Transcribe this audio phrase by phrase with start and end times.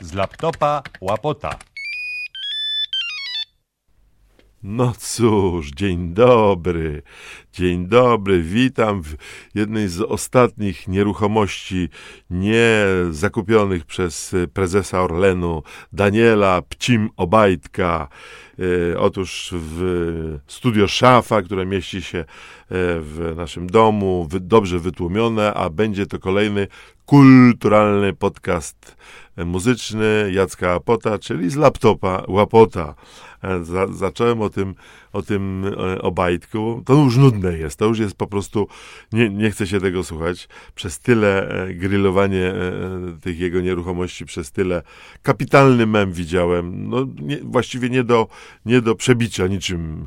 [0.00, 1.58] Z laptopa łapota.
[4.62, 7.02] No cóż, dzień dobry,
[7.52, 9.16] dzień dobry, witam w
[9.54, 11.88] jednej z ostatnich nieruchomości
[12.30, 15.62] nie zakupionych przez prezesa Orlenu
[15.92, 18.08] Daniela Pcim Obajtka.
[18.58, 22.24] E, otóż w studio Szafa, które mieści się e,
[23.00, 26.66] w naszym domu, dobrze wytłumione, a będzie to kolejny
[27.06, 28.96] kulturalny podcast
[29.36, 32.94] muzyczny Jacka Apota, czyli z laptopa Łapota.
[33.42, 34.74] E, za, zacząłem o tym,
[35.12, 36.82] o tym e, Obajtku.
[36.86, 38.68] To już nudne jest, to już jest po prostu,
[39.12, 40.48] nie, nie chcę się tego słuchać.
[40.74, 42.52] Przez tyle e, grillowanie
[43.20, 44.82] tych jego nieruchomości, przez tyle
[45.22, 46.88] kapitalny mem widziałem.
[46.88, 48.28] No, nie, właściwie nie do,
[48.66, 50.06] nie do przebicia niczym.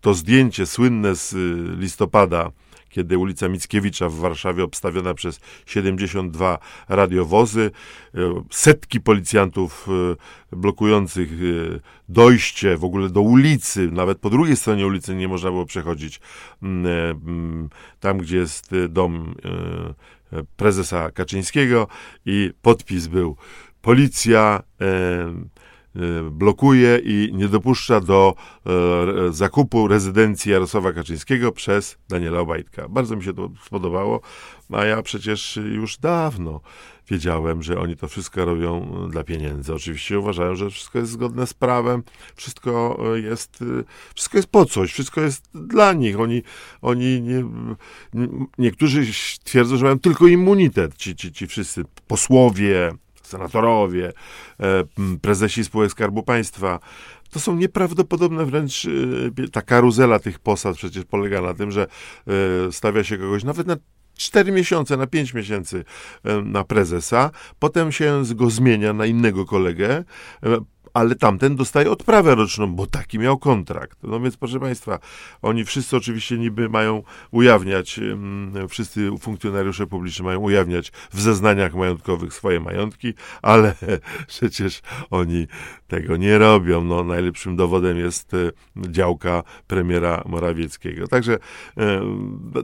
[0.00, 1.34] To zdjęcie słynne z
[1.80, 2.50] listopada
[2.90, 6.58] kiedy ulica Mickiewicza w Warszawie obstawiona przez 72
[6.88, 7.70] radiowozy,
[8.14, 8.18] e,
[8.50, 9.88] setki policjantów
[10.52, 15.50] e, blokujących e, dojście w ogóle do ulicy, nawet po drugiej stronie ulicy nie można
[15.50, 16.20] było przechodzić,
[18.00, 19.34] tam gdzie jest dom
[20.56, 21.86] prezesa Kaczyńskiego
[22.26, 23.36] i podpis był
[23.82, 25.59] policja Y,
[26.30, 28.34] blokuje i nie dopuszcza do
[28.66, 32.88] e, zakupu rezydencji Jarosława Kaczyńskiego przez Daniela Obajtka.
[32.88, 34.20] Bardzo mi się to spodobało,
[34.72, 36.60] a ja przecież już dawno
[37.10, 39.74] wiedziałem, że oni to wszystko robią dla pieniędzy.
[39.74, 42.02] Oczywiście uważałem, że wszystko jest zgodne z prawem,
[42.36, 43.64] wszystko jest,
[44.14, 46.20] wszystko jest po coś, wszystko jest dla nich.
[46.20, 46.42] Oni,
[46.82, 47.44] oni nie,
[48.58, 49.02] niektórzy
[49.44, 52.92] twierdzą, że mają tylko immunitet, ci, ci, ci wszyscy posłowie,
[53.30, 54.12] senatorowie,
[54.60, 54.84] e,
[55.22, 56.78] prezesi spółek Skarbu Państwa.
[57.30, 58.86] To są nieprawdopodobne wręcz,
[59.44, 63.66] e, ta karuzela tych posad przecież polega na tym, że e, stawia się kogoś nawet
[63.66, 63.76] na
[64.16, 65.84] 4 miesiące, na 5 miesięcy
[66.44, 70.04] na prezesa, potem się go zmienia na innego kolegę,
[70.94, 73.98] ale tamten dostaje odprawę roczną, bo taki miał kontrakt.
[74.02, 74.98] No więc, proszę Państwa,
[75.42, 78.00] oni wszyscy oczywiście niby mają ujawniać,
[78.68, 83.74] wszyscy funkcjonariusze publiczni mają ujawniać w zeznaniach majątkowych swoje majątki, ale
[84.26, 85.46] przecież oni
[85.90, 86.84] tego nie robią.
[86.84, 88.36] No, najlepszym dowodem jest e,
[88.90, 91.08] działka premiera Morawieckiego.
[91.08, 91.38] Także
[91.76, 92.00] e,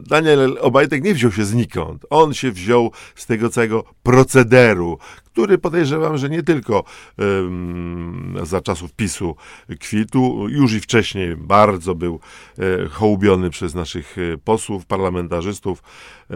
[0.01, 2.05] Daniel Obajtek nie wziął się znikąd.
[2.09, 4.97] On się wziął z tego całego procederu,
[5.37, 6.83] który podejrzewam, że nie tylko
[7.17, 9.35] um, za czasów PiSu
[9.79, 12.19] kwitu, już i wcześniej bardzo był
[12.59, 15.83] e, hołubiony przez naszych e, posłów, parlamentarzystów.
[16.31, 16.35] E,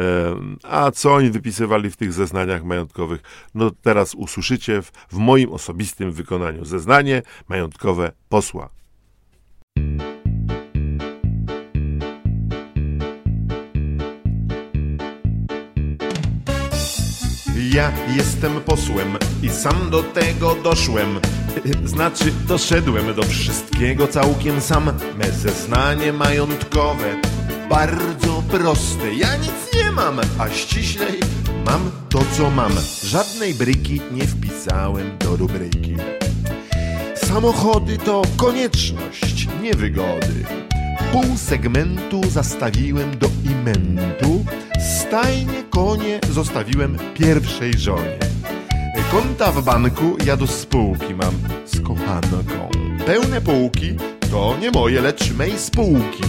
[0.64, 3.22] a co oni wypisywali w tych zeznaniach majątkowych,
[3.56, 6.66] no teraz usłyszycie w, w moim osobistym wykonaniu.
[6.66, 8.81] Zeznanie majątkowe posła.
[17.74, 21.20] Ja jestem posłem i sam do tego doszłem.
[21.86, 24.86] Znaczy, doszedłem do wszystkiego całkiem sam.
[25.18, 27.22] Me zeznanie majątkowe
[27.70, 29.14] bardzo proste.
[29.14, 31.20] Ja nic nie mam, a ściślej
[31.66, 32.72] mam to, co mam.
[33.04, 35.96] Żadnej bryki nie wpisałem do rubryki.
[37.16, 40.46] Samochody to konieczność, nie wygody.
[41.12, 44.46] Pół segmentu zastawiłem do imentu
[45.12, 48.18] Stajnie konie zostawiłem pierwszej żonie.
[49.12, 51.34] Konta w banku ja do spółki mam
[51.66, 52.70] z kochanką.
[53.06, 53.96] Pełne półki
[54.32, 56.24] to nie moje, lecz mej spółki.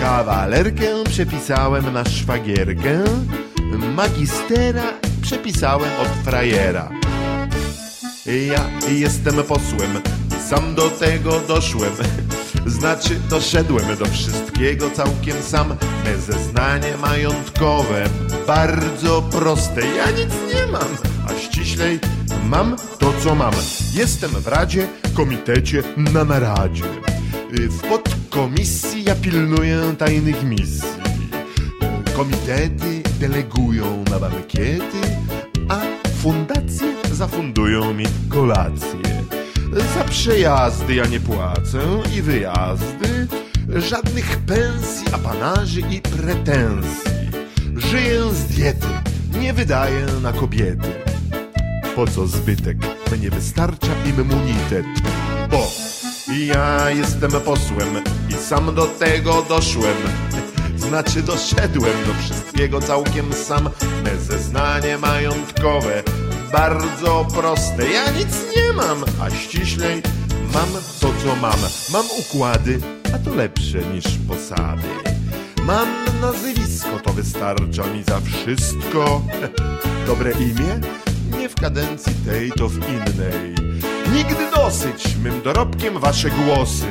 [0.00, 3.04] Kawalerkę przepisałem na szwagierkę,
[3.94, 6.90] magistera przepisałem od frajera.
[8.26, 9.90] Ja jestem posłem
[10.48, 11.92] sam do tego doszłem.
[12.66, 15.76] Znaczy doszedłem do wszystkiego całkiem sam.
[16.04, 18.08] Me zeznanie majątkowe
[18.46, 19.80] bardzo proste.
[19.80, 20.88] Ja nic nie mam,
[21.28, 21.98] a ściślej
[22.44, 23.54] mam to co mam.
[23.94, 26.84] Jestem w Radzie, Komitecie, na naradzie.
[27.52, 30.94] W podkomisji ja pilnuję tajnych misji.
[32.16, 35.00] Komitety delegują na bankiety
[35.68, 35.80] A
[36.22, 39.03] fundacje zafundują mi kolacje
[39.80, 41.80] za przejazdy ja nie płacę
[42.16, 43.26] i wyjazdy,
[43.68, 47.30] żadnych pensji, apanarzy i pretensji.
[47.76, 48.86] Żyję z diety,
[49.40, 50.92] nie wydaję na kobiety.
[51.96, 52.76] Po co zbytek?
[53.18, 54.86] Mnie wystarcza immunitet,
[55.50, 55.70] bo
[56.46, 59.96] ja jestem posłem i sam do tego doszłem.
[60.76, 63.70] Znaczy doszedłem do wszystkiego całkiem sam.
[64.04, 66.02] Me zeznanie majątkowe
[66.54, 67.90] bardzo proste.
[67.90, 70.02] Ja nic nie mam, a ściślej
[70.52, 70.68] mam
[71.00, 71.58] to, co mam.
[71.92, 72.80] Mam układy,
[73.14, 74.88] a to lepsze niż posady.
[75.62, 75.88] Mam
[76.20, 79.22] nazwisko, to wystarcza mi za wszystko.
[80.06, 80.80] Dobre imię?
[81.38, 83.54] Nie w kadencji tej, to w innej.
[84.12, 86.86] Nigdy dosyć mym dorobkiem wasze głosy.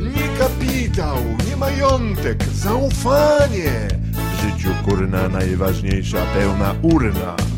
[0.00, 1.16] Nie kapitał,
[1.50, 3.88] nie majątek, zaufanie.
[4.12, 7.49] W życiu kurna najważniejsza pełna urna.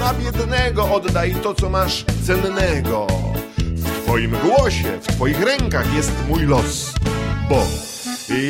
[0.00, 3.06] Na biednego oddaj to, co masz cennego.
[3.58, 6.92] W twoim głosie, w twoich rękach jest mój los.
[7.48, 7.66] Bo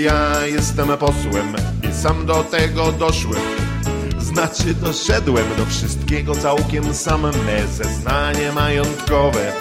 [0.03, 1.57] ja jestem posłem
[1.91, 3.43] i sam do tego doszłem.
[4.19, 7.23] Znaczy doszedłem do wszystkiego całkiem sam.
[7.23, 9.53] Me zeznanie majątkowe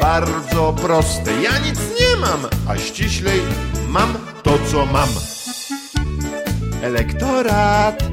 [0.00, 1.42] bardzo proste.
[1.42, 3.40] Ja nic nie mam, a ściślej
[3.88, 5.08] mam to, co mam.
[6.82, 8.04] Elektorat,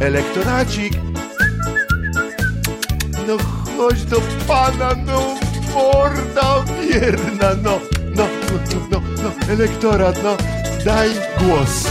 [0.00, 1.07] elektoracik.
[3.28, 3.36] No
[3.76, 5.34] chodź do pana, no
[5.74, 7.80] morda wierna, no,
[8.16, 10.36] no, no, no, no, elektorat, no,
[10.84, 11.88] daj głos.